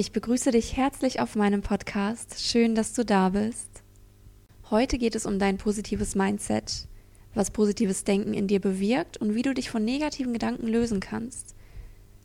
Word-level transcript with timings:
Ich 0.00 0.12
begrüße 0.12 0.50
dich 0.50 0.78
herzlich 0.78 1.20
auf 1.20 1.36
meinem 1.36 1.60
Podcast. 1.60 2.40
Schön, 2.40 2.74
dass 2.74 2.94
du 2.94 3.04
da 3.04 3.28
bist. 3.28 3.68
Heute 4.70 4.96
geht 4.96 5.14
es 5.14 5.26
um 5.26 5.38
dein 5.38 5.58
positives 5.58 6.14
Mindset, 6.14 6.88
was 7.34 7.50
positives 7.50 8.04
Denken 8.04 8.32
in 8.32 8.46
dir 8.46 8.60
bewirkt 8.60 9.18
und 9.18 9.34
wie 9.34 9.42
du 9.42 9.52
dich 9.52 9.68
von 9.68 9.84
negativen 9.84 10.32
Gedanken 10.32 10.68
lösen 10.68 11.00
kannst. 11.00 11.54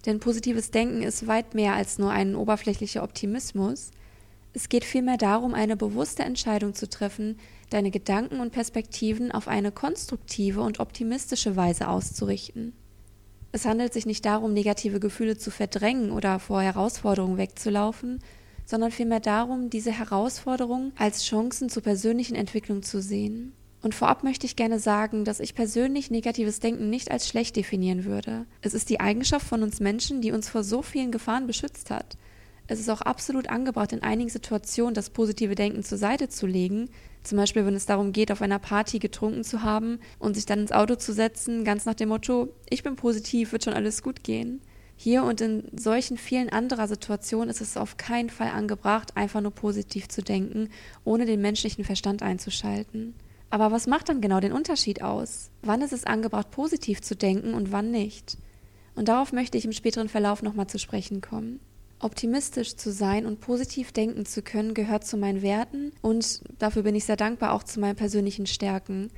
Denn 0.06 0.22
positives 0.22 0.72
Denken 0.72 1.04
ist 1.04 1.28
weit 1.28 1.54
mehr 1.54 1.74
als 1.74 1.98
nur 1.98 2.12
ein 2.12 2.38
oberflächlicher 2.38 3.04
Optimismus. 3.04 3.92
Es 4.54 4.70
geht 4.70 4.86
vielmehr 4.86 5.18
darum, 5.18 5.54
eine 5.54 5.76
bewusste 5.76 6.24
Entscheidung 6.24 6.76
zu 6.76 6.88
treffen, 6.90 7.38
deine 7.72 7.92
Gedanken 7.92 8.40
und 8.40 8.54
Perspektiven 8.54 9.34
auf 9.34 9.50
eine 9.50 9.74
konstruktive 9.74 10.62
und 10.62 10.80
optimistische 10.80 11.58
Weise 11.58 11.90
auszurichten. 11.90 12.72
Es 13.56 13.64
handelt 13.64 13.94
sich 13.94 14.06
nicht 14.06 14.26
darum, 14.26 14.52
negative 14.52 15.00
Gefühle 15.00 15.38
zu 15.38 15.50
verdrängen 15.50 16.12
oder 16.12 16.40
vor 16.40 16.62
Herausforderungen 16.62 17.38
wegzulaufen, 17.38 18.20
sondern 18.66 18.92
vielmehr 18.92 19.22
darum, 19.22 19.70
diese 19.70 19.94
Herausforderungen 19.94 20.92
als 20.98 21.24
Chancen 21.24 21.70
zur 21.70 21.82
persönlichen 21.82 22.36
Entwicklung 22.36 22.84
zu 22.84 23.02
sehen. 23.02 23.54
Und 23.82 23.96
vorab 23.96 24.26
möchte 24.26 24.46
ich 24.46 24.58
gerne 24.58 24.78
sagen, 24.78 25.24
dass 25.24 25.40
ich 25.40 25.56
persönlich 25.56 26.12
negatives 26.12 26.60
Denken 26.60 26.90
nicht 26.90 27.12
als 27.12 27.30
schlecht 27.30 27.56
definieren 27.56 28.04
würde. 28.04 28.46
Es 28.62 28.74
ist 28.74 28.90
die 28.90 29.00
Eigenschaft 29.00 29.48
von 29.48 29.64
uns 29.64 29.80
Menschen, 29.80 30.20
die 30.20 30.34
uns 30.34 30.50
vor 30.50 30.66
so 30.66 30.82
vielen 30.82 31.14
Gefahren 31.14 31.48
beschützt 31.48 31.92
hat. 31.92 32.18
Es 32.68 32.80
ist 32.80 32.90
auch 32.90 33.02
absolut 33.02 33.48
angebracht, 33.50 33.94
in 33.94 34.02
einigen 34.02 34.30
Situationen 34.30 34.96
das 34.96 35.12
positive 35.12 35.54
Denken 35.54 35.84
zur 35.84 36.00
Seite 36.00 36.30
zu 36.30 36.48
legen. 36.48 36.90
Zum 37.22 37.38
Beispiel, 37.38 37.66
wenn 37.66 37.76
es 37.76 37.86
darum 37.86 38.12
geht, 38.12 38.32
auf 38.32 38.42
einer 38.42 38.60
Party 38.60 38.98
getrunken 39.00 39.44
zu 39.44 39.62
haben 39.62 40.00
und 40.18 40.34
sich 40.34 40.46
dann 40.46 40.60
ins 40.60 40.72
Auto 40.72 40.96
zu 40.96 41.14
setzen, 41.14 41.64
ganz 41.64 41.86
nach 41.86 41.94
dem 41.94 42.10
Motto, 42.10 42.50
ich 42.70 42.82
bin 42.82 42.96
positiv, 42.96 43.52
wird 43.52 43.64
schon 43.64 43.74
alles 43.74 44.02
gut 44.02 44.24
gehen. 44.24 44.62
Hier 44.98 45.24
und 45.24 45.42
in 45.42 45.64
solchen 45.78 46.18
vielen 46.18 46.50
anderer 46.50 46.88
Situationen 46.88 47.50
ist 47.50 47.62
es 47.62 47.78
auf 47.78 47.98
keinen 47.98 48.30
Fall 48.30 48.50
angebracht, 48.50 49.16
einfach 49.16 49.42
nur 49.42 49.52
positiv 49.52 50.08
zu 50.08 50.24
denken, 50.24 50.70
ohne 51.04 51.26
den 51.26 51.42
menschlichen 51.42 51.84
Verstand 51.84 52.24
einzuschalten. 52.24 53.14
Aber 53.50 53.72
was 53.72 53.88
macht 53.88 54.10
dann 54.10 54.22
genau 54.22 54.40
den 54.40 54.54
Unterschied 54.54 55.04
aus? 55.04 55.52
Wann 55.62 55.82
ist 55.82 55.94
es 55.94 56.06
angebracht, 56.06 56.50
positiv 56.50 57.02
zu 57.02 57.16
denken 57.16 57.54
und 57.54 57.72
wann 57.72 57.92
nicht? 57.92 58.38
Und 58.96 59.10
darauf 59.10 59.34
möchte 59.34 59.58
ich 59.58 59.66
im 59.66 59.74
späteren 59.74 60.10
Verlauf 60.10 60.42
nochmal 60.42 60.68
zu 60.68 60.80
sprechen 60.80 61.22
kommen. 61.22 61.60
Optimistisch 62.06 62.76
zu 62.76 62.92
sein 62.92 63.26
und 63.26 63.40
positiv 63.40 63.92
denken 63.92 64.28
zu 64.28 64.44
können, 64.44 64.76
gehört 64.76 65.08
zu 65.08 65.18
meinen 65.18 65.42
Werten 65.42 65.92
und 66.04 66.42
dafür 66.60 66.84
bin 66.84 66.94
ich 66.94 67.06
sehr 67.06 67.16
dankbar 67.16 67.52
auch 67.52 67.64
zu 67.64 67.80
meinen 67.80 67.96
persönlichen 67.96 68.46
Stärken. 68.46 69.10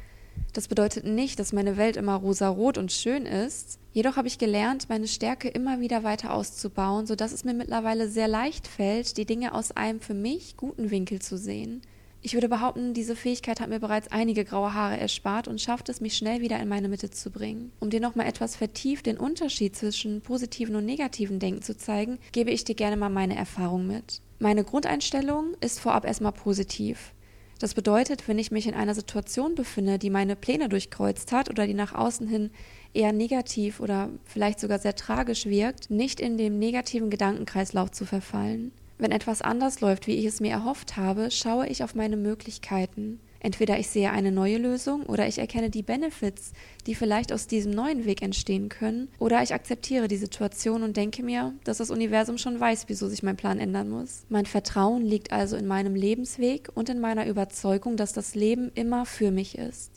Das 0.54 0.70
bedeutet 0.70 1.04
nicht, 1.04 1.38
dass 1.38 1.52
meine 1.52 1.76
Welt 1.76 1.98
immer 1.98 2.16
rosarot 2.16 2.78
und 2.78 2.94
schön 2.94 3.26
ist. 3.26 3.78
Jedoch 3.92 4.16
habe 4.16 4.30
ich 4.30 4.38
gelernt, 4.38 4.88
meine 4.88 5.10
Stärke 5.10 5.50
immer 5.50 5.82
wieder 5.82 6.06
weiter 6.06 6.34
auszubauen, 6.34 7.06
sodass 7.06 7.34
es 7.34 7.44
mir 7.44 7.54
mittlerweile 7.54 8.08
sehr 8.08 8.30
leicht 8.30 8.68
fällt, 8.68 9.18
die 9.18 9.26
Dinge 9.26 9.54
aus 9.54 9.74
einem 9.74 10.00
für 10.00 10.14
mich 10.14 10.56
guten 10.56 10.90
Winkel 10.90 11.22
zu 11.22 11.38
sehen. 11.38 11.82
Ich 12.22 12.34
würde 12.34 12.50
behaupten, 12.50 12.94
diese 12.94 13.16
Fähigkeit 13.16 13.62
hat 13.62 13.70
mir 13.70 13.80
bereits 13.80 14.12
einige 14.12 14.44
graue 14.44 14.74
Haare 14.74 15.00
erspart 15.00 15.48
und 15.48 15.62
schafft 15.62 15.88
es, 15.88 16.02
mich 16.02 16.18
schnell 16.18 16.42
wieder 16.42 16.60
in 16.60 16.68
meine 16.68 16.90
Mitte 16.90 17.10
zu 17.10 17.30
bringen. 17.30 17.72
Um 17.80 17.90
dir 17.90 18.00
nochmal 18.00 18.28
etwas 18.28 18.56
vertieft 18.56 19.06
den 19.06 19.18
Unterschied 19.18 19.76
zwischen 19.76 20.22
positiven 20.22 20.76
und 20.76 20.86
negativen 20.86 21.40
Denken 21.40 21.62
zu 21.62 21.78
zeigen, 21.78 22.18
gebe 22.32 22.52
ich 22.52 22.64
dir 22.64 22.76
gerne 22.76 22.98
mal 22.98 23.10
meine 23.10 23.36
Erfahrung 23.36 23.88
mit. 23.88 24.22
Meine 24.40 24.64
Grundeinstellung 24.64 25.56
ist 25.62 25.80
vorab 25.80 26.06
erstmal 26.06 26.32
positiv. 26.32 27.14
Das 27.60 27.74
bedeutet, 27.74 28.28
wenn 28.28 28.38
ich 28.38 28.52
mich 28.52 28.68
in 28.68 28.76
einer 28.76 28.94
Situation 28.94 29.56
befinde, 29.56 29.98
die 29.98 30.12
meine 30.12 30.36
Pläne 30.36 30.70
durchkreuzt 30.70 31.32
hat 31.32 31.50
oder 31.50 31.66
die 31.66 31.74
nach 31.74 31.94
außen 31.94 32.28
hin 32.28 32.52
eher 32.94 33.14
negativ 33.14 33.80
oder 33.80 34.10
vielleicht 34.26 34.60
sogar 34.60 34.80
sehr 34.80 34.96
tragisch 34.96 35.46
wirkt, 35.46 35.90
nicht 35.90 36.20
in 36.20 36.38
dem 36.38 36.60
negativen 36.60 37.10
Gedankenkreislauf 37.10 37.92
zu 37.92 38.06
verfallen. 38.06 38.72
Wenn 38.98 39.12
etwas 39.12 39.42
anders 39.42 39.80
läuft, 39.82 40.08
wie 40.08 40.16
ich 40.16 40.26
es 40.26 40.40
mir 40.40 40.52
erhofft 40.52 40.98
habe, 40.98 41.30
schaue 41.30 41.68
ich 41.68 41.84
auf 41.84 41.94
meine 41.94 42.18
Möglichkeiten. 42.18 43.20
Entweder 43.40 43.78
ich 43.80 43.88
sehe 43.90 44.12
eine 44.12 44.32
neue 44.32 44.58
Lösung 44.58 45.04
oder 45.04 45.28
ich 45.28 45.38
erkenne 45.38 45.70
die 45.70 45.84
Benefits, 45.84 46.54
die 46.88 46.96
vielleicht 46.96 47.32
aus 47.32 47.46
diesem 47.46 47.72
neuen 47.72 48.06
Weg 48.06 48.24
entstehen 48.24 48.70
können, 48.70 49.10
oder 49.20 49.44
ich 49.44 49.54
akzeptiere 49.54 50.08
die 50.08 50.18
Situation 50.18 50.82
und 50.82 50.98
denke 50.98 51.22
mir, 51.22 51.54
dass 51.64 51.78
das 51.78 51.92
Universum 51.92 52.40
schon 52.40 52.60
weiß, 52.60 52.86
wieso 52.88 53.08
sich 53.08 53.22
mein 53.22 53.38
Plan 53.38 53.60
ändern 53.60 53.90
muss. 53.90 54.26
Mein 54.30 54.48
Vertrauen 54.48 55.04
liegt 55.04 55.32
also 55.32 55.56
in 55.56 55.68
meinem 55.68 55.94
Lebensweg 55.94 56.70
und 56.74 56.90
in 56.90 57.00
meiner 57.00 57.28
Überzeugung, 57.28 57.96
dass 57.96 58.14
das 58.14 58.34
Leben 58.34 58.72
immer 58.74 59.06
für 59.06 59.30
mich 59.30 59.58
ist. 59.58 59.92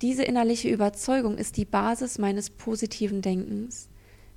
Diese 0.00 0.24
innerliche 0.24 0.68
Überzeugung 0.70 1.36
ist 1.36 1.56
die 1.58 1.64
Basis 1.64 2.18
meines 2.18 2.50
positiven 2.50 3.22
Denkens. 3.22 3.88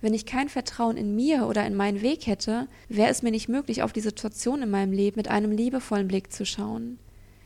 Wenn 0.02 0.14
ich 0.14 0.26
kein 0.26 0.48
Vertrauen 0.48 0.96
in 0.96 1.16
mir 1.16 1.48
oder 1.48 1.66
in 1.66 1.76
meinen 1.76 2.02
Weg 2.02 2.26
hätte, 2.28 2.68
wäre 2.88 3.10
es 3.10 3.22
mir 3.22 3.32
nicht 3.32 3.50
möglich, 3.50 3.84
auf 3.84 3.92
die 3.92 4.00
Situation 4.00 4.62
in 4.62 4.70
meinem 4.70 4.94
Leben 4.94 5.18
mit 5.18 5.28
einem 5.28 5.52
liebevollen 5.52 6.08
Blick 6.08 6.32
zu 6.32 6.46
schauen. 6.46 6.98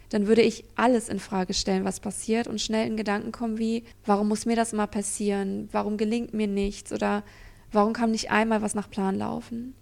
Dann 0.10 0.28
würde 0.28 0.44
ich 0.44 0.64
alles 0.76 1.10
in 1.10 1.20
Frage 1.20 1.56
stellen, 1.56 1.86
was 1.86 2.00
passiert 2.00 2.48
und 2.48 2.62
schnell 2.62 2.86
in 2.86 2.98
Gedanken 2.98 3.32
kommen 3.32 3.58
wie, 3.58 3.84
warum 4.06 4.28
muss 4.28 4.46
mir 4.46 4.56
das 4.56 4.72
immer 4.72 4.86
passieren? 4.86 5.68
Warum 5.72 5.98
gelingt 5.98 6.36
mir 6.36 6.46
nichts? 6.46 6.94
Oder 6.94 7.24
warum 7.72 7.94
kann 7.94 8.12
nicht 8.12 8.30
einmal 8.30 8.62
was 8.62 8.76
nach 8.76 8.92
Plan 8.92 9.18
laufen? 9.18 9.74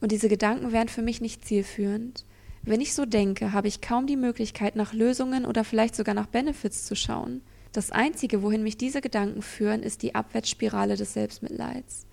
Und 0.00 0.10
diese 0.10 0.30
Gedanken 0.30 0.72
wären 0.72 0.88
für 0.88 1.02
mich 1.02 1.20
nicht 1.20 1.44
zielführend. 1.44 2.24
Wenn 2.62 2.80
ich 2.80 2.94
so 2.94 3.04
denke, 3.04 3.52
habe 3.52 3.68
ich 3.68 3.82
kaum 3.82 4.06
die 4.06 4.16
Möglichkeit, 4.16 4.74
nach 4.74 4.94
Lösungen 4.94 5.44
oder 5.44 5.64
vielleicht 5.64 5.96
sogar 5.96 6.14
nach 6.14 6.26
Benefits 6.26 6.86
zu 6.86 6.96
schauen. 6.96 7.42
Das 7.72 7.90
Einzige, 7.90 8.42
wohin 8.42 8.62
mich 8.62 8.76
diese 8.76 9.00
Gedanken 9.00 9.42
führen, 9.42 9.82
ist 9.82 10.02
die 10.02 10.14
Abwärtsspirale 10.14 10.96
des 10.96 11.12
Selbstmitleids. 11.12 12.06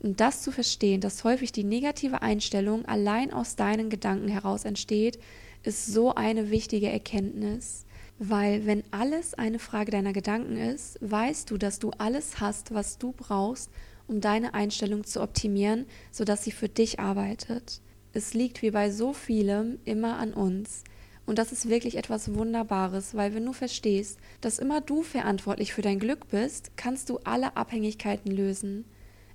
Und 0.00 0.20
das 0.20 0.42
zu 0.42 0.52
verstehen, 0.52 1.00
dass 1.00 1.24
häufig 1.24 1.50
die 1.50 1.64
negative 1.64 2.22
Einstellung 2.22 2.84
allein 2.84 3.32
aus 3.32 3.56
deinen 3.56 3.88
Gedanken 3.90 4.28
heraus 4.28 4.64
entsteht, 4.64 5.18
ist 5.62 5.86
so 5.86 6.14
eine 6.14 6.50
wichtige 6.50 6.90
Erkenntnis. 6.90 7.86
Weil 8.18 8.66
wenn 8.66 8.84
alles 8.90 9.34
eine 9.34 9.58
Frage 9.58 9.90
deiner 9.90 10.12
Gedanken 10.12 10.56
ist, 10.56 10.98
weißt 11.00 11.50
du, 11.50 11.56
dass 11.56 11.78
du 11.78 11.90
alles 11.98 12.38
hast, 12.38 12.72
was 12.72 12.98
du 12.98 13.12
brauchst, 13.12 13.70
um 14.06 14.20
deine 14.20 14.54
Einstellung 14.54 15.04
zu 15.04 15.20
optimieren, 15.20 15.86
sodass 16.12 16.44
sie 16.44 16.52
für 16.52 16.68
dich 16.68 17.00
arbeitet. 17.00 17.80
Es 18.12 18.34
liegt 18.34 18.62
wie 18.62 18.70
bei 18.70 18.90
so 18.90 19.12
vielem 19.12 19.78
immer 19.84 20.18
an 20.18 20.34
uns. 20.34 20.84
Und 21.26 21.38
das 21.38 21.52
ist 21.52 21.68
wirklich 21.68 21.96
etwas 21.96 22.34
Wunderbares, 22.34 23.14
weil 23.14 23.34
wenn 23.34 23.46
du 23.46 23.52
verstehst, 23.52 24.18
dass 24.40 24.58
immer 24.58 24.80
du 24.80 25.02
verantwortlich 25.02 25.72
für 25.72 25.82
dein 25.82 25.98
Glück 25.98 26.28
bist, 26.28 26.72
kannst 26.76 27.08
du 27.08 27.18
alle 27.24 27.56
Abhängigkeiten 27.56 28.30
lösen. 28.30 28.84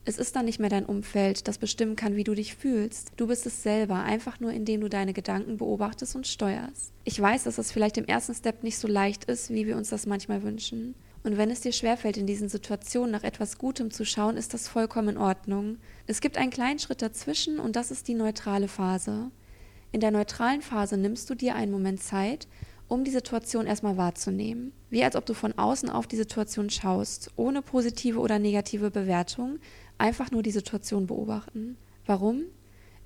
Es 0.05 0.17
ist 0.17 0.35
dann 0.35 0.45
nicht 0.45 0.59
mehr 0.59 0.69
dein 0.69 0.85
Umfeld, 0.85 1.47
das 1.47 1.57
bestimmen 1.57 1.95
kann, 1.95 2.16
wie 2.16 2.23
du 2.23 2.33
dich 2.33 2.55
fühlst. 2.55 3.11
Du 3.17 3.27
bist 3.27 3.45
es 3.45 3.63
selber, 3.63 4.01
einfach 4.01 4.39
nur 4.39 4.51
indem 4.51 4.81
du 4.81 4.89
deine 4.89 5.13
Gedanken 5.13 5.57
beobachtest 5.57 6.16
und 6.16 6.25
steuerst. 6.25 6.94
Ich 7.03 7.19
weiß, 7.19 7.44
dass 7.44 7.57
das 7.57 7.72
vielleicht 7.72 7.97
im 7.97 8.06
ersten 8.06 8.33
Step 8.33 8.63
nicht 8.63 8.77
so 8.77 8.88
leicht 8.88 9.25
ist, 9.25 9.50
wie 9.50 9.67
wir 9.67 9.77
uns 9.77 9.89
das 9.89 10.07
manchmal 10.07 10.41
wünschen. 10.41 10.95
Und 11.23 11.38
wenn 11.38 11.51
es 11.51 11.61
dir 11.61 11.73
schwerfällt, 11.73 12.17
in 12.17 12.27
diesen 12.27 12.50
Situationen 12.50 13.11
nach 13.11 13.23
etwas 13.23 13.57
Gutem 13.57 13.91
zu 13.91 14.06
schauen, 14.06 14.38
ist 14.38 14.53
das 14.53 14.67
vollkommen 14.67 15.09
in 15.09 15.17
Ordnung. 15.17 15.77
Es 16.07 16.21
gibt 16.21 16.38
einen 16.38 16.50
kleinen 16.50 16.79
Schritt 16.79 17.01
dazwischen 17.01 17.59
und 17.59 17.75
das 17.75 17.91
ist 17.91 18.07
die 18.07 18.13
neutrale 18.13 18.67
Phase. 18.69 19.29
In 19.91 20.01
der 20.01 20.11
neutralen 20.11 20.61
Phase 20.61 20.97
nimmst 20.97 21.29
du 21.29 21.35
dir 21.35 21.55
einen 21.55 21.72
Moment 21.72 22.01
Zeit, 22.01 22.47
um 22.88 23.03
die 23.03 23.11
Situation 23.11 23.67
erstmal 23.67 23.97
wahrzunehmen. 23.97 24.72
Wie 24.89 25.03
als 25.03 25.16
ob 25.16 25.25
du 25.25 25.33
von 25.33 25.57
außen 25.57 25.89
auf 25.89 26.07
die 26.07 26.16
Situation 26.16 26.69
schaust, 26.69 27.31
ohne 27.35 27.61
positive 27.61 28.19
oder 28.19 28.39
negative 28.39 28.91
Bewertung, 28.91 29.59
einfach 29.97 30.31
nur 30.31 30.44
die 30.44 30.51
Situation 30.51 31.07
beobachten. 31.07 31.77
Warum? 32.05 32.44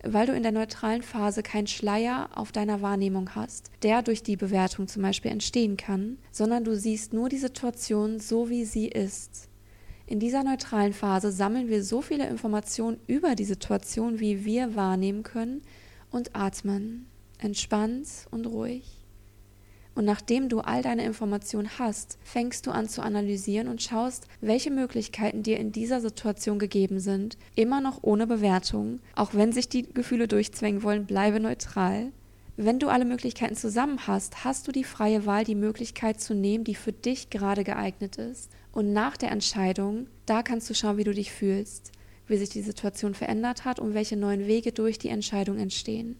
Weil 0.03 0.27
du 0.27 0.33
in 0.33 0.44
der 0.44 0.51
neutralen 0.51 1.01
Phase 1.01 1.44
keinen 1.44 1.67
Schleier 1.67 2.29
auf 2.35 2.51
deiner 2.51 2.81
Wahrnehmung 2.81 3.35
hast, 3.35 3.71
der 3.83 4.01
durch 4.01 4.21
die 4.21 4.35
Bewertung 4.35 4.88
zum 4.88 5.01
Beispiel 5.01 5.31
entstehen 5.31 5.77
kann, 5.77 6.18
sondern 6.31 6.65
du 6.65 6.75
siehst 6.75 7.13
nur 7.13 7.30
die 7.30 7.38
Situation 7.38 8.19
so, 8.19 8.50
wie 8.50 8.65
sie 8.65 8.88
ist. 8.88 9.50
In 10.06 10.19
dieser 10.19 10.44
neutralen 10.44 10.91
Phase 10.91 11.31
sammeln 11.31 11.69
wir 11.69 11.83
so 11.83 12.01
viele 12.01 12.27
Informationen 12.27 13.00
über 13.07 13.35
die 13.35 13.45
Situation, 13.45 14.19
wie 14.19 14.44
wir 14.44 14.75
wahrnehmen 14.75 15.24
können, 15.24 15.62
und 16.13 16.36
atmen, 16.36 17.07
entspannt 17.39 18.07
und 18.31 18.45
ruhig. 18.45 19.04
Und 19.95 20.06
nachdem 20.06 20.50
du 20.50 20.60
all 20.60 20.81
deine 20.81 21.06
Informationen 21.06 21.69
hast, 21.77 22.18
fängst 22.24 22.65
du 22.65 22.71
an 22.71 22.89
zu 22.89 23.01
analysieren 23.01 23.68
und 23.68 23.81
schaust, 23.81 24.27
welche 24.42 24.71
Möglichkeiten 24.71 25.44
dir 25.44 25.60
in 25.60 25.71
dieser 25.71 26.01
Situation 26.01 26.57
gegeben 26.57 27.00
sind, 27.00 27.38
immer 27.56 27.80
noch 27.80 28.00
ohne 28.01 28.25
Bewertung. 28.25 29.00
Auch 29.15 29.33
wenn 29.33 29.51
sich 29.51 29.69
die 29.69 29.83
Gefühle 29.83 30.27
durchzwängen 30.27 30.81
wollen, 30.81 31.06
bleibe 31.06 31.39
neutral. 31.39 32.12
Wenn 32.57 32.80
du 32.80 32.88
alle 32.88 33.06
Möglichkeiten 33.06 33.56
zusammen 33.56 34.07
hast, 34.07 34.44
hast 34.44 34.68
du 34.68 34.71
die 34.71 34.83
freie 34.83 35.25
Wahl, 35.25 35.44
die 35.44 35.56
Möglichkeit 35.56 36.21
zu 36.21 36.33
nehmen, 36.33 36.63
die 36.63 36.75
für 36.75 36.92
dich 36.92 37.30
gerade 37.30 37.63
geeignet 37.63 38.16
ist. 38.16 38.51
Und 38.71 38.94
nach 38.94 39.18
der 39.18 39.31
Entscheidung, 39.31 40.07
da 40.25 40.42
kannst 40.42 40.69
du 40.69 40.74
schauen, 40.74 40.98
wie 40.98 41.04
du 41.04 41.13
dich 41.13 41.31
fühlst 41.31 41.92
wie 42.33 42.38
sich 42.38 42.50
die 42.50 42.63
Situation 42.63 43.13
verändert 43.13 43.63
hat 43.63 43.80
und 43.80 43.94
welche 43.94 44.18
neuen 44.18 44.47
Wege 44.47 44.71
durch 44.71 44.97
die 44.97 45.09
Entscheidung 45.09 45.59
entstehen. 45.59 46.18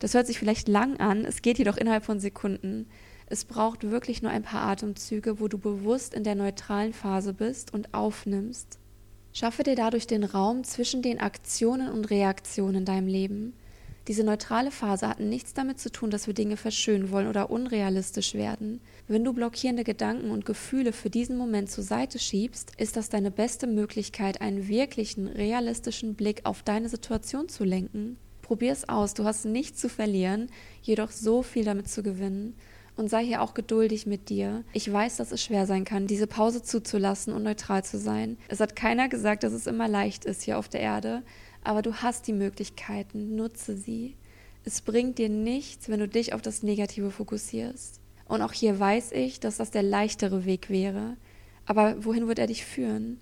Das 0.00 0.14
hört 0.14 0.26
sich 0.26 0.36
vielleicht 0.36 0.66
lang 0.66 0.98
an, 0.98 1.24
es 1.24 1.42
geht 1.42 1.58
jedoch 1.58 1.76
innerhalb 1.76 2.04
von 2.04 2.18
Sekunden. 2.18 2.86
Es 3.26 3.44
braucht 3.44 3.88
wirklich 3.88 4.20
nur 4.20 4.32
ein 4.32 4.42
paar 4.42 4.62
Atemzüge, 4.62 5.38
wo 5.38 5.46
du 5.46 5.56
bewusst 5.56 6.12
in 6.12 6.24
der 6.24 6.34
neutralen 6.34 6.92
Phase 6.92 7.32
bist 7.32 7.72
und 7.72 7.94
aufnimmst. 7.94 8.80
Schaffe 9.32 9.62
dir 9.62 9.76
dadurch 9.76 10.08
den 10.08 10.24
Raum 10.24 10.64
zwischen 10.64 11.02
den 11.02 11.20
Aktionen 11.20 11.88
und 11.88 12.10
Reaktionen 12.10 12.78
in 12.78 12.84
deinem 12.84 13.06
Leben. 13.06 13.52
Diese 14.08 14.24
neutrale 14.24 14.70
Phase 14.70 15.06
hat 15.06 15.20
nichts 15.20 15.52
damit 15.52 15.78
zu 15.78 15.92
tun, 15.92 16.08
dass 16.08 16.26
wir 16.26 16.32
Dinge 16.32 16.56
verschönen 16.56 17.10
wollen 17.10 17.28
oder 17.28 17.50
unrealistisch 17.50 18.32
werden. 18.32 18.80
Wenn 19.06 19.22
du 19.22 19.34
blockierende 19.34 19.84
Gedanken 19.84 20.30
und 20.30 20.46
Gefühle 20.46 20.94
für 20.94 21.10
diesen 21.10 21.36
Moment 21.36 21.70
zur 21.70 21.84
Seite 21.84 22.18
schiebst, 22.18 22.72
ist 22.78 22.96
das 22.96 23.10
deine 23.10 23.30
beste 23.30 23.66
Möglichkeit, 23.66 24.40
einen 24.40 24.66
wirklichen, 24.66 25.28
realistischen 25.28 26.14
Blick 26.14 26.40
auf 26.44 26.62
deine 26.62 26.88
Situation 26.88 27.50
zu 27.50 27.64
lenken. 27.64 28.16
Probier 28.40 28.72
es 28.72 28.88
aus, 28.88 29.12
du 29.12 29.24
hast 29.24 29.44
nichts 29.44 29.78
zu 29.78 29.90
verlieren, 29.90 30.48
jedoch 30.80 31.10
so 31.10 31.42
viel 31.42 31.64
damit 31.64 31.90
zu 31.90 32.02
gewinnen. 32.02 32.54
Und 32.96 33.10
sei 33.10 33.24
hier 33.24 33.42
auch 33.42 33.54
geduldig 33.54 34.06
mit 34.06 34.28
dir. 34.30 34.64
Ich 34.72 34.90
weiß, 34.90 35.18
dass 35.18 35.30
es 35.32 35.44
schwer 35.44 35.66
sein 35.66 35.84
kann, 35.84 36.08
diese 36.08 36.26
Pause 36.26 36.62
zuzulassen 36.62 37.32
und 37.32 37.44
neutral 37.44 37.84
zu 37.84 37.98
sein. 37.98 38.38
Es 38.48 38.58
hat 38.58 38.74
keiner 38.74 39.08
gesagt, 39.08 39.44
dass 39.44 39.52
es 39.52 39.68
immer 39.68 39.86
leicht 39.86 40.24
ist 40.24 40.42
hier 40.42 40.58
auf 40.58 40.68
der 40.68 40.80
Erde, 40.80 41.22
aber 41.68 41.82
du 41.82 41.96
hast 41.96 42.26
die 42.26 42.32
Möglichkeiten, 42.32 43.36
nutze 43.36 43.76
sie. 43.76 44.16
Es 44.64 44.80
bringt 44.80 45.18
dir 45.18 45.28
nichts, 45.28 45.90
wenn 45.90 46.00
du 46.00 46.08
dich 46.08 46.32
auf 46.32 46.40
das 46.40 46.62
Negative 46.62 47.10
fokussierst. 47.10 48.00
Und 48.26 48.40
auch 48.40 48.54
hier 48.54 48.80
weiß 48.80 49.12
ich, 49.12 49.38
dass 49.38 49.58
das 49.58 49.70
der 49.70 49.82
leichtere 49.82 50.46
Weg 50.46 50.70
wäre. 50.70 51.18
Aber 51.66 52.02
wohin 52.06 52.26
wird 52.26 52.38
er 52.38 52.46
dich 52.46 52.64
führen? 52.64 53.20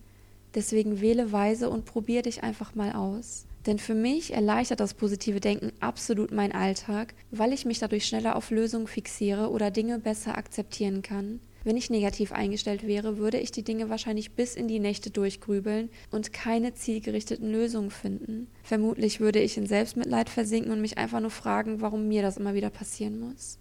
Deswegen 0.55 1.01
wähle 1.01 1.33
weise 1.33 1.69
und 1.69 1.87
probier 1.87 2.23
dich 2.23 2.45
einfach 2.45 2.77
mal 2.77 2.93
aus. 2.93 3.47
Denn 3.67 3.81
für 3.81 3.97
mich 3.97 4.33
erleichtert 4.33 4.79
das 4.79 4.95
positive 4.95 5.41
Denken 5.41 5.73
absolut 5.81 6.31
meinen 6.31 6.53
Alltag, 6.53 7.15
weil 7.33 7.53
ich 7.53 7.65
mich 7.65 7.81
dadurch 7.81 8.07
schneller 8.07 8.37
auf 8.37 8.53
Lösungen 8.53 8.87
fixiere 8.87 9.51
oder 9.51 9.73
Dinge 9.73 9.99
besser 9.99 10.39
akzeptieren 10.39 11.03
kann. 11.03 11.41
Wenn 11.67 11.77
ich 11.77 11.91
negativ 11.91 12.31
eingestellt 12.31 12.87
wäre, 12.87 13.19
würde 13.19 13.41
ich 13.41 13.51
die 13.51 13.65
Dinge 13.65 13.91
wahrscheinlich 13.91 14.31
bis 14.31 14.55
in 14.55 14.69
die 14.69 14.79
Nächte 14.79 15.11
durchgrübeln 15.11 15.91
und 16.13 16.33
keine 16.33 16.75
zielgerichteten 16.75 17.51
Lösungen 17.51 17.91
finden. 17.91 18.47
Vermutlich 18.63 19.19
würde 19.19 19.41
ich 19.41 19.57
in 19.57 19.67
Selbstmitleid 19.67 20.31
versinken 20.31 20.71
und 20.71 20.81
mich 20.81 20.97
einfach 20.97 21.19
nur 21.19 21.31
fragen, 21.31 21.81
warum 21.81 22.07
mir 22.07 22.23
das 22.23 22.37
immer 22.37 22.55
wieder 22.55 22.71
passieren 22.71 23.19
muss. 23.19 23.59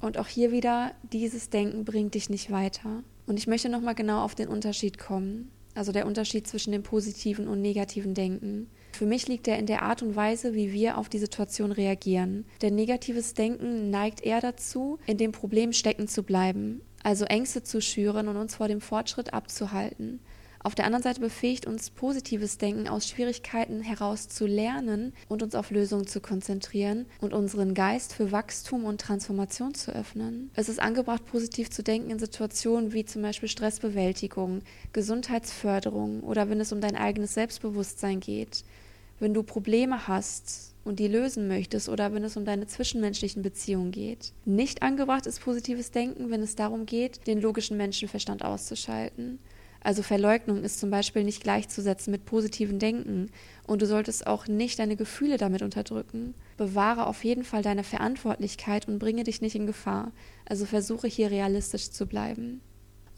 Und 0.00 0.18
auch 0.18 0.28
hier 0.28 0.52
wieder, 0.52 0.92
dieses 1.12 1.50
Denken 1.50 1.84
bringt 1.84 2.14
dich 2.14 2.30
nicht 2.30 2.52
weiter. 2.52 3.02
Und 3.26 3.40
ich 3.40 3.48
möchte 3.48 3.68
nochmal 3.68 3.96
genau 3.96 4.22
auf 4.22 4.36
den 4.36 4.46
Unterschied 4.46 4.96
kommen. 4.96 5.50
Also 5.74 5.90
der 5.90 6.06
Unterschied 6.06 6.46
zwischen 6.46 6.70
dem 6.70 6.84
positiven 6.84 7.48
und 7.48 7.60
negativen 7.60 8.14
Denken. 8.14 8.70
Für 8.92 9.06
mich 9.06 9.26
liegt 9.26 9.48
er 9.48 9.58
in 9.58 9.66
der 9.66 9.82
Art 9.82 10.02
und 10.02 10.14
Weise, 10.14 10.54
wie 10.54 10.72
wir 10.72 10.96
auf 10.96 11.08
die 11.08 11.18
Situation 11.18 11.72
reagieren. 11.72 12.44
Denn 12.62 12.76
negatives 12.76 13.34
Denken 13.34 13.90
neigt 13.90 14.24
eher 14.24 14.40
dazu, 14.40 15.00
in 15.06 15.18
dem 15.18 15.32
Problem 15.32 15.72
stecken 15.72 16.06
zu 16.06 16.22
bleiben, 16.22 16.82
also 17.02 17.24
Ängste 17.24 17.62
zu 17.62 17.80
schüren 17.80 18.28
und 18.28 18.36
uns 18.36 18.56
vor 18.56 18.68
dem 18.68 18.80
Fortschritt 18.80 19.32
abzuhalten. 19.32 20.20
Auf 20.60 20.74
der 20.74 20.86
anderen 20.86 21.02
Seite 21.04 21.20
befähigt 21.20 21.66
uns 21.66 21.90
positives 21.90 22.58
Denken 22.58 22.88
aus 22.88 23.08
Schwierigkeiten 23.08 23.80
heraus 23.80 24.28
zu 24.28 24.46
lernen 24.46 25.12
und 25.28 25.42
uns 25.42 25.54
auf 25.54 25.70
Lösungen 25.70 26.06
zu 26.06 26.20
konzentrieren 26.20 27.06
und 27.20 27.32
unseren 27.32 27.74
Geist 27.74 28.12
für 28.12 28.32
Wachstum 28.32 28.84
und 28.84 29.00
Transformation 29.00 29.74
zu 29.74 29.94
öffnen. 29.94 30.50
Es 30.54 30.68
ist 30.68 30.80
angebracht, 30.80 31.24
positiv 31.26 31.70
zu 31.70 31.82
denken 31.82 32.10
in 32.10 32.18
Situationen 32.18 32.92
wie 32.92 33.04
zum 33.04 33.22
Beispiel 33.22 33.48
Stressbewältigung, 33.48 34.62
Gesundheitsförderung 34.92 36.22
oder 36.22 36.50
wenn 36.50 36.60
es 36.60 36.72
um 36.72 36.80
dein 36.80 36.96
eigenes 36.96 37.34
Selbstbewusstsein 37.34 38.18
geht. 38.18 38.64
Wenn 39.20 39.34
du 39.34 39.42
Probleme 39.42 40.08
hast, 40.08 40.74
und 40.88 40.98
die 40.98 41.06
lösen 41.06 41.46
möchtest 41.48 41.90
oder 41.90 42.14
wenn 42.14 42.24
es 42.24 42.36
um 42.36 42.46
deine 42.46 42.66
zwischenmenschlichen 42.66 43.42
Beziehungen 43.42 43.92
geht. 43.92 44.32
Nicht 44.46 44.82
angebracht 44.82 45.26
ist 45.26 45.40
positives 45.40 45.90
Denken, 45.90 46.30
wenn 46.30 46.42
es 46.42 46.56
darum 46.56 46.86
geht, 46.86 47.26
den 47.26 47.40
logischen 47.40 47.76
Menschenverstand 47.76 48.42
auszuschalten. 48.42 49.38
Also 49.80 50.02
Verleugnung 50.02 50.64
ist 50.64 50.80
zum 50.80 50.90
Beispiel 50.90 51.22
nicht 51.22 51.42
gleichzusetzen 51.42 52.10
mit 52.10 52.24
positivem 52.24 52.78
Denken 52.78 53.30
und 53.66 53.82
du 53.82 53.86
solltest 53.86 54.26
auch 54.26 54.48
nicht 54.48 54.78
deine 54.78 54.96
Gefühle 54.96 55.36
damit 55.36 55.62
unterdrücken. 55.62 56.34
Bewahre 56.56 57.06
auf 57.06 57.22
jeden 57.22 57.44
Fall 57.44 57.62
deine 57.62 57.84
Verantwortlichkeit 57.84 58.88
und 58.88 58.98
bringe 58.98 59.22
dich 59.24 59.40
nicht 59.40 59.54
in 59.54 59.66
Gefahr. 59.66 60.10
Also 60.46 60.64
versuche 60.64 61.06
hier 61.06 61.30
realistisch 61.30 61.90
zu 61.90 62.06
bleiben. 62.06 62.60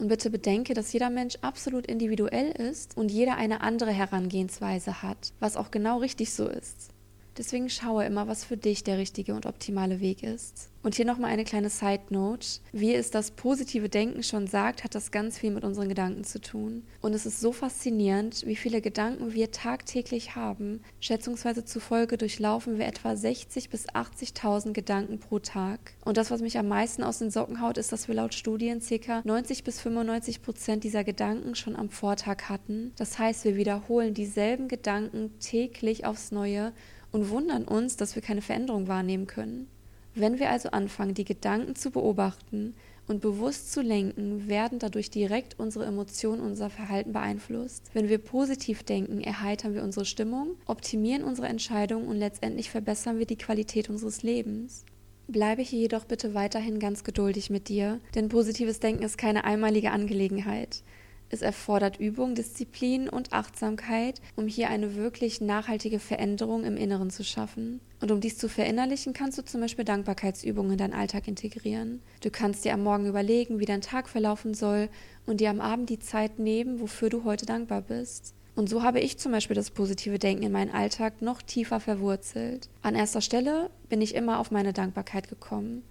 Und 0.01 0.07
bitte 0.07 0.31
bedenke, 0.31 0.73
dass 0.73 0.91
jeder 0.93 1.11
Mensch 1.11 1.35
absolut 1.41 1.85
individuell 1.85 2.49
ist 2.49 2.97
und 2.97 3.11
jeder 3.11 3.35
eine 3.35 3.61
andere 3.61 3.91
Herangehensweise 3.91 5.03
hat, 5.03 5.31
was 5.39 5.55
auch 5.55 5.69
genau 5.69 5.99
richtig 5.99 6.33
so 6.33 6.47
ist. 6.47 6.90
Deswegen 7.37 7.69
schaue 7.69 8.05
immer, 8.05 8.27
was 8.27 8.43
für 8.43 8.57
dich 8.57 8.83
der 8.83 8.97
richtige 8.97 9.33
und 9.33 9.45
optimale 9.45 9.99
Weg 9.99 10.23
ist. 10.23 10.69
Und 10.83 10.95
hier 10.95 11.05
nochmal 11.05 11.29
eine 11.29 11.43
kleine 11.43 11.69
Side 11.69 12.01
Note. 12.09 12.47
Wie 12.71 12.93
es 12.93 13.11
das 13.11 13.31
positive 13.31 13.87
Denken 13.87 14.23
schon 14.23 14.47
sagt, 14.47 14.83
hat 14.83 14.95
das 14.95 15.11
ganz 15.11 15.37
viel 15.37 15.51
mit 15.51 15.63
unseren 15.63 15.89
Gedanken 15.89 16.23
zu 16.23 16.41
tun. 16.41 16.83
Und 17.01 17.13
es 17.13 17.27
ist 17.27 17.39
so 17.39 17.51
faszinierend, 17.51 18.45
wie 18.47 18.55
viele 18.55 18.81
Gedanken 18.81 19.33
wir 19.33 19.51
tagtäglich 19.51 20.35
haben. 20.35 20.81
Schätzungsweise 20.99 21.65
zufolge 21.65 22.17
durchlaufen 22.17 22.79
wir 22.79 22.87
etwa 22.87 23.11
60.000 23.11 23.69
bis 23.69 23.89
80.000 23.89 24.73
Gedanken 24.73 25.19
pro 25.19 25.37
Tag. 25.37 25.93
Und 26.03 26.17
das, 26.17 26.31
was 26.31 26.41
mich 26.41 26.57
am 26.57 26.67
meisten 26.67 27.03
aus 27.03 27.19
den 27.19 27.29
Socken 27.29 27.61
haut, 27.61 27.77
ist, 27.77 27.91
dass 27.91 28.07
wir 28.07 28.15
laut 28.15 28.33
Studien 28.33 28.81
ca. 28.81 29.21
90 29.23 29.63
bis 29.63 29.79
95 29.81 30.41
Prozent 30.41 30.83
dieser 30.83 31.03
Gedanken 31.03 31.53
schon 31.53 31.75
am 31.75 31.89
Vortag 31.89 32.49
hatten. 32.49 32.91
Das 32.97 33.19
heißt, 33.19 33.45
wir 33.45 33.55
wiederholen 33.55 34.15
dieselben 34.15 34.67
Gedanken 34.67 35.37
täglich 35.39 36.05
aufs 36.05 36.31
Neue 36.31 36.73
und 37.11 37.29
wundern 37.29 37.65
uns, 37.65 37.97
dass 37.97 38.15
wir 38.15 38.21
keine 38.21 38.41
Veränderung 38.41 38.87
wahrnehmen 38.87 39.27
können. 39.27 39.67
Wenn 40.13 40.39
wir 40.39 40.49
also 40.49 40.69
anfangen, 40.71 41.13
die 41.13 41.23
Gedanken 41.23 41.75
zu 41.75 41.89
beobachten 41.89 42.73
und 43.07 43.21
bewusst 43.21 43.71
zu 43.71 43.81
lenken, 43.81 44.47
werden 44.47 44.79
dadurch 44.79 45.09
direkt 45.09 45.57
unsere 45.57 45.85
Emotionen, 45.85 46.41
unser 46.41 46.69
Verhalten 46.69 47.13
beeinflusst. 47.13 47.89
Wenn 47.93 48.09
wir 48.09 48.17
positiv 48.17 48.83
denken, 48.83 49.21
erheitern 49.21 49.73
wir 49.73 49.83
unsere 49.83 50.05
Stimmung, 50.05 50.55
optimieren 50.65 51.23
unsere 51.23 51.47
Entscheidungen 51.47 52.07
und 52.07 52.17
letztendlich 52.17 52.69
verbessern 52.69 53.19
wir 53.19 53.25
die 53.25 53.37
Qualität 53.37 53.89
unseres 53.89 54.21
Lebens. 54.21 54.85
Bleibe 55.27 55.61
hier 55.61 55.79
jedoch 55.79 56.03
bitte 56.03 56.33
weiterhin 56.33 56.79
ganz 56.79 57.05
geduldig 57.05 57.49
mit 57.49 57.69
dir, 57.69 58.01
denn 58.15 58.27
positives 58.27 58.81
Denken 58.81 59.03
ist 59.03 59.17
keine 59.17 59.45
einmalige 59.45 59.91
Angelegenheit. 59.91 60.83
Es 61.33 61.41
erfordert 61.41 61.97
Übung, 61.97 62.35
Disziplin 62.35 63.07
und 63.07 63.31
Achtsamkeit, 63.31 64.21
um 64.35 64.47
hier 64.47 64.69
eine 64.69 64.95
wirklich 64.95 65.39
nachhaltige 65.39 65.99
Veränderung 65.99 66.65
im 66.65 66.75
Inneren 66.75 67.09
zu 67.09 67.23
schaffen. 67.23 67.79
Und 68.01 68.11
um 68.11 68.19
dies 68.19 68.37
zu 68.37 68.49
verinnerlichen, 68.49 69.13
kannst 69.13 69.37
du 69.37 69.45
zum 69.45 69.61
Beispiel 69.61 69.85
Dankbarkeitsübungen 69.85 70.73
in 70.73 70.77
deinen 70.77 70.93
Alltag 70.93 71.29
integrieren. 71.29 72.01
Du 72.21 72.29
kannst 72.29 72.65
dir 72.65 72.73
am 72.73 72.83
Morgen 72.83 73.05
überlegen, 73.05 73.59
wie 73.59 73.65
dein 73.65 73.79
Tag 73.79 74.09
verlaufen 74.09 74.53
soll 74.53 74.89
und 75.25 75.39
dir 75.39 75.49
am 75.49 75.61
Abend 75.61 75.89
die 75.89 75.99
Zeit 75.99 76.37
nehmen, 76.37 76.81
wofür 76.81 77.09
du 77.09 77.23
heute 77.23 77.45
dankbar 77.45 77.81
bist. 77.81 78.33
Und 78.53 78.67
so 78.67 78.83
habe 78.83 78.99
ich 78.99 79.17
zum 79.17 79.31
Beispiel 79.31 79.55
das 79.55 79.71
positive 79.71 80.19
Denken 80.19 80.43
in 80.43 80.51
meinen 80.51 80.73
Alltag 80.73 81.21
noch 81.21 81.41
tiefer 81.41 81.79
verwurzelt. 81.79 82.67
An 82.81 82.95
erster 82.95 83.21
Stelle 83.21 83.69
bin 83.87 84.01
ich 84.01 84.15
immer 84.15 84.39
auf 84.39 84.51
meine 84.51 84.73
Dankbarkeit 84.73 85.29
gekommen. 85.29 85.83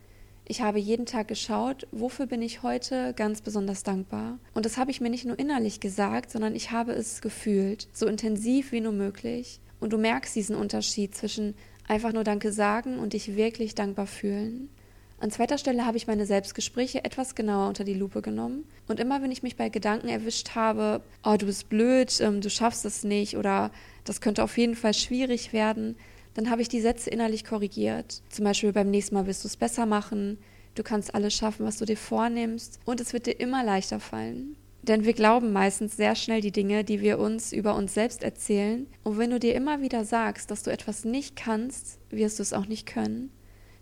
Ich 0.51 0.63
habe 0.63 0.81
jeden 0.81 1.07
Tag 1.07 1.29
geschaut, 1.29 1.87
wofür 1.93 2.27
bin 2.27 2.43
ich 2.43 2.65
heute 2.65 3.15
ganz 3.15 3.41
besonders 3.41 3.85
dankbar. 3.85 4.41
Und 4.53 4.67
das 4.67 4.79
habe 4.79 4.91
ich 4.91 5.01
mir 5.01 5.09
nicht 5.09 5.25
nur 5.25 5.39
innerlich 5.39 5.79
gesagt, 5.79 6.33
sondern 6.33 6.57
ich 6.57 6.73
habe 6.73 6.91
es 6.91 7.21
gefühlt, 7.21 7.87
so 7.93 8.09
intensiv 8.09 8.73
wie 8.73 8.81
nur 8.81 8.91
möglich. 8.91 9.61
Und 9.79 9.93
du 9.93 9.97
merkst 9.97 10.35
diesen 10.35 10.57
Unterschied 10.57 11.15
zwischen 11.15 11.55
einfach 11.87 12.13
nur 12.13 12.25
Danke 12.25 12.51
sagen 12.51 12.99
und 12.99 13.13
dich 13.13 13.37
wirklich 13.37 13.77
dankbar 13.77 14.09
fühlen. 14.09 14.71
An 15.21 15.31
zweiter 15.31 15.57
Stelle 15.57 15.87
habe 15.87 15.99
ich 15.99 16.09
meine 16.09 16.27
Selbstgespräche 16.27 17.05
etwas 17.05 17.37
genauer 17.37 17.69
unter 17.69 17.85
die 17.85 17.95
Lupe 17.95 18.21
genommen. 18.21 18.65
Und 18.89 18.99
immer 18.99 19.23
wenn 19.23 19.31
ich 19.31 19.45
mich 19.45 19.55
bei 19.55 19.69
Gedanken 19.69 20.09
erwischt 20.09 20.57
habe, 20.57 21.01
oh, 21.23 21.37
du 21.39 21.47
bist 21.47 21.69
blöd, 21.69 22.21
ähm, 22.21 22.41
du 22.41 22.51
schaffst 22.51 22.85
es 22.85 23.05
nicht 23.05 23.37
oder 23.37 23.71
das 24.03 24.21
könnte 24.21 24.43
auf 24.43 24.59
jeden 24.59 24.75
Fall 24.75 24.95
schwierig 24.95 25.53
werden, 25.53 25.95
dann 26.35 26.51
habe 26.51 26.63
ich 26.63 26.69
die 26.69 26.81
Sätze 26.81 27.11
innerlich 27.11 27.45
korrigiert. 27.45 28.23
Zum 28.29 28.45
Beispiel 28.45 28.73
beim 28.73 28.91
nächsten 28.91 29.15
Mal 29.15 29.27
wirst 29.27 29.45
du 29.45 29.49
es 29.49 29.57
besser 29.57 29.87
machen, 29.87 30.39
du 30.75 30.83
kannst 30.83 31.15
alles 31.15 31.35
schaffen, 31.35 31.67
was 31.67 31.79
du 31.79 31.85
dir 31.85 31.97
vornimmst 31.97 32.79
und 32.85 33.01
es 33.01 33.13
wird 33.13 33.27
dir 33.27 33.39
immer 33.41 33.65
leichter 33.65 34.01
fallen. 34.01 34.57
Denn 34.83 35.05
wir 35.05 35.13
glauben 35.13 35.53
meistens 35.53 35.97
sehr 35.97 36.15
schnell 36.15 36.41
die 36.41 36.53
Dinge, 36.53 36.85
die 36.85 37.03
wir 37.03 37.19
uns 37.19 37.53
über 37.53 37.75
uns 37.75 37.93
selbst 37.93 38.23
erzählen. 38.23 38.87
Und 39.03 39.19
wenn 39.19 39.31
du 39.31 39.39
dir 39.39 39.55
immer 39.55 39.83
wieder 39.83 40.05
sagst, 40.05 40.51
dass 40.51 40.63
du 40.63 40.71
etwas 40.71 41.05
nicht 41.05 41.37
kannst, 41.37 41.99
wirst 42.09 42.39
du 42.39 42.43
es 42.43 42.55
auch 42.55 42.67
nicht 42.67 42.87
können. 42.87 43.31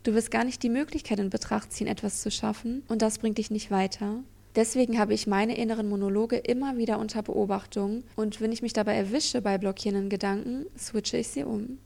Du 0.03 0.15
wirst 0.15 0.31
gar 0.31 0.45
nicht 0.45 0.63
die 0.63 0.71
Möglichkeit 0.71 1.21
in 1.21 1.31
Betracht 1.31 1.73
ziehen, 1.73 1.87
etwas 1.87 2.23
zu 2.23 2.31
schaffen, 2.31 2.83
und 2.89 3.03
das 3.03 3.19
bringt 3.19 3.39
dich 3.39 3.51
nicht 3.51 3.71
weiter. 3.71 4.23
Deswegen 4.57 4.99
habe 4.99 5.15
ich 5.15 5.27
meine 5.27 5.57
inneren 5.57 5.89
Monologe 5.89 6.37
immer 6.37 6.77
wieder 6.77 6.99
unter 6.99 7.23
Beobachtung 7.23 8.03
und 8.17 8.41
wenn 8.41 8.51
ich 8.51 8.63
mich 8.63 8.73
dabei 8.73 8.97
erwische 8.97 9.41
bei 9.41 9.59
blockierenden 9.59 10.09
Gedanken, 10.09 10.67
switche 10.77 11.19
ich 11.19 11.29
sie 11.29 11.45
um. 11.45 11.79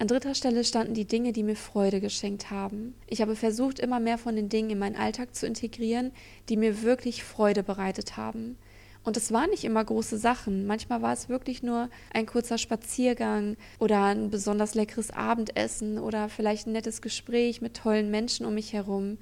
An 0.00 0.06
dritter 0.06 0.34
Stelle 0.34 0.64
standen 0.64 0.94
die 0.94 1.04
Dinge, 1.04 1.32
die 1.32 1.42
mir 1.42 1.56
Freude 1.56 2.00
geschenkt 2.00 2.50
haben. 2.50 2.94
Ich 3.06 3.20
habe 3.20 3.36
versucht, 3.36 3.78
immer 3.78 4.00
mehr 4.00 4.16
von 4.16 4.34
den 4.34 4.48
Dingen 4.48 4.70
in 4.70 4.78
meinen 4.78 4.96
Alltag 4.96 5.34
zu 5.34 5.46
integrieren, 5.46 6.12
die 6.48 6.56
mir 6.56 6.80
wirklich 6.80 7.22
Freude 7.22 7.62
bereitet 7.62 8.16
haben. 8.16 8.56
Und 9.04 9.18
es 9.18 9.30
waren 9.30 9.50
nicht 9.50 9.64
immer 9.64 9.84
große 9.84 10.16
Sachen. 10.16 10.66
Manchmal 10.66 11.02
war 11.02 11.12
es 11.12 11.28
wirklich 11.28 11.62
nur 11.62 11.90
ein 12.14 12.24
kurzer 12.24 12.56
Spaziergang 12.56 13.58
oder 13.78 14.04
ein 14.04 14.30
besonders 14.30 14.74
leckeres 14.74 15.10
Abendessen 15.10 15.98
oder 15.98 16.30
vielleicht 16.30 16.66
ein 16.66 16.72
nettes 16.72 17.02
Gespräch 17.02 17.60
mit 17.60 17.76
tollen 17.76 18.10
Menschen 18.10 18.46
um 18.46 18.54
mich 18.54 18.72
herum. 18.72 19.18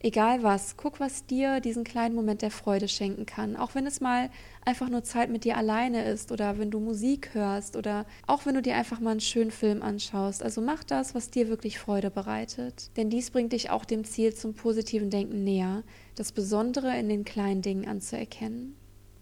Egal 0.00 0.44
was, 0.44 0.76
guck, 0.76 1.00
was 1.00 1.26
dir 1.26 1.58
diesen 1.58 1.82
kleinen 1.82 2.14
Moment 2.14 2.42
der 2.42 2.52
Freude 2.52 2.86
schenken 2.86 3.26
kann. 3.26 3.56
Auch 3.56 3.74
wenn 3.74 3.84
es 3.84 4.00
mal 4.00 4.30
einfach 4.64 4.88
nur 4.88 5.02
Zeit 5.02 5.28
mit 5.28 5.42
dir 5.42 5.56
alleine 5.56 6.04
ist 6.04 6.30
oder 6.30 6.56
wenn 6.58 6.70
du 6.70 6.78
Musik 6.78 7.30
hörst 7.34 7.74
oder 7.74 8.06
auch 8.24 8.46
wenn 8.46 8.54
du 8.54 8.62
dir 8.62 8.76
einfach 8.76 9.00
mal 9.00 9.10
einen 9.10 9.20
schönen 9.20 9.50
Film 9.50 9.82
anschaust. 9.82 10.44
Also 10.44 10.60
mach 10.60 10.84
das, 10.84 11.16
was 11.16 11.30
dir 11.30 11.48
wirklich 11.48 11.80
Freude 11.80 12.10
bereitet. 12.10 12.96
Denn 12.96 13.10
dies 13.10 13.32
bringt 13.32 13.52
dich 13.52 13.70
auch 13.70 13.84
dem 13.84 14.04
Ziel 14.04 14.32
zum 14.32 14.54
positiven 14.54 15.10
Denken 15.10 15.42
näher, 15.42 15.82
das 16.14 16.30
Besondere 16.30 16.96
in 16.96 17.08
den 17.08 17.24
kleinen 17.24 17.62
Dingen 17.62 17.88
anzuerkennen. 17.88 18.76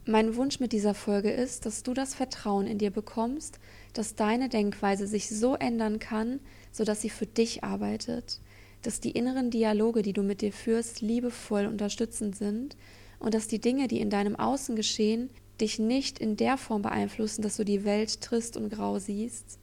Mein 0.05 0.37
Wunsch 0.37 0.61
mit 0.61 0.73
dieser 0.73 0.95
Folge 0.95 1.31
ist, 1.31 1.65
dass 1.65 1.85
du 1.85 1.95
das 1.95 2.15
Vertrauen 2.15 2.67
in 2.67 2.77
dir 2.77 2.91
bekommst, 2.91 3.59
dass 3.95 4.15
deine 4.15 4.51
Denkweise 4.51 5.07
sich 5.07 5.31
so 5.31 5.55
ändern 5.55 5.99
kann, 6.01 6.39
sodass 6.71 7.01
sie 7.01 7.11
für 7.11 7.27
dich 7.27 7.65
arbeitet 7.65 8.41
dass 8.87 9.01
die 9.01 9.11
inneren 9.11 9.51
Dialoge, 9.51 10.03
die 10.03 10.13
du 10.13 10.23
mit 10.23 10.43
dir 10.43 10.53
führst, 10.53 11.01
liebevoll 11.01 11.67
unterstützend 11.67 12.37
sind 12.37 12.77
und 13.19 13.35
dass 13.35 13.49
die 13.49 13.61
Dinge, 13.61 13.89
die 13.89 14.01
in 14.01 14.11
deinem 14.11 14.37
Außen 14.37 14.77
geschehen, 14.77 15.31
dich 15.61 15.79
nicht 15.79 16.19
in 16.19 16.37
der 16.37 16.57
Form 16.57 16.83
beeinflussen, 16.83 17.43
dass 17.43 17.57
du 17.57 17.65
die 17.65 17.85
Welt 17.85 18.21
trist 18.21 18.57
und 18.57 18.71
grau 18.71 18.99
siehst. 18.99 19.59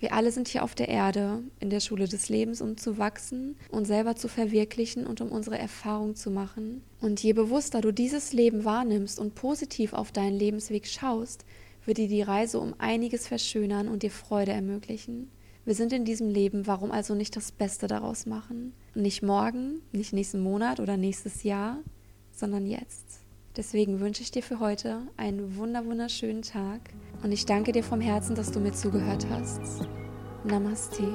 Wir 0.00 0.12
alle 0.12 0.30
sind 0.30 0.46
hier 0.46 0.62
auf 0.62 0.74
der 0.76 0.88
Erde, 0.88 1.42
in 1.58 1.70
der 1.70 1.80
Schule 1.80 2.06
des 2.06 2.28
Lebens, 2.28 2.60
um 2.60 2.76
zu 2.76 2.98
wachsen 2.98 3.56
und 3.70 3.84
selber 3.84 4.14
zu 4.14 4.28
verwirklichen 4.28 5.06
und 5.06 5.20
um 5.20 5.32
unsere 5.32 5.58
Erfahrung 5.58 6.14
zu 6.14 6.30
machen. 6.30 6.82
Und 7.00 7.20
je 7.22 7.32
bewusster 7.32 7.80
du 7.80 7.90
dieses 7.90 8.32
Leben 8.32 8.64
wahrnimmst 8.64 9.18
und 9.18 9.34
positiv 9.34 9.92
auf 9.94 10.12
deinen 10.12 10.38
Lebensweg 10.38 10.86
schaust, 10.86 11.44
wird 11.84 11.98
dir 11.98 12.08
die 12.08 12.22
Reise 12.22 12.60
um 12.60 12.74
einiges 12.78 13.26
verschönern 13.26 13.88
und 13.88 14.02
dir 14.02 14.10
Freude 14.10 14.52
ermöglichen. 14.52 15.30
Wir 15.68 15.74
sind 15.74 15.92
in 15.92 16.06
diesem 16.06 16.30
Leben, 16.30 16.66
warum 16.66 16.90
also 16.90 17.14
nicht 17.14 17.36
das 17.36 17.52
Beste 17.52 17.88
daraus 17.88 18.24
machen? 18.24 18.72
nicht 18.94 19.22
morgen, 19.22 19.82
nicht 19.92 20.14
nächsten 20.14 20.40
Monat 20.40 20.80
oder 20.80 20.96
nächstes 20.96 21.42
Jahr, 21.42 21.76
sondern 22.32 22.64
jetzt. 22.64 23.20
Deswegen 23.54 24.00
wünsche 24.00 24.22
ich 24.22 24.30
dir 24.30 24.42
für 24.42 24.60
heute 24.60 25.02
einen 25.18 25.56
wunder 25.56 25.84
wunderschönen 25.84 26.40
Tag 26.40 26.80
und 27.22 27.32
ich 27.32 27.44
danke 27.44 27.72
dir 27.72 27.84
vom 27.84 28.00
Herzen, 28.00 28.34
dass 28.34 28.50
du 28.50 28.60
mir 28.60 28.72
zugehört 28.72 29.26
hast. 29.28 29.86
Namaste. 30.42 31.12